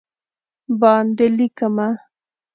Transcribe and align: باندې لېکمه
باندې 0.79 1.25
لېکمه 1.37 1.87